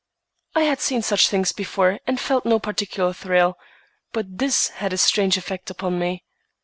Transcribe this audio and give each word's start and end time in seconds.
I 0.55 0.61
had 0.63 0.79
seen 0.79 1.03
such 1.03 1.29
things 1.29 1.51
before 1.51 1.99
and 2.07 2.19
felt 2.19 2.43
no 2.43 2.57
particular 2.57 3.13
thrill, 3.13 3.59
but 4.13 4.39
this 4.39 4.69
had 4.69 4.93
a 4.93 4.97
strange 4.97 5.37
effect 5.37 5.69
upon 5.69 5.99
me. 5.99 6.23